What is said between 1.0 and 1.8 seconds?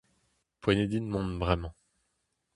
mont bremañ…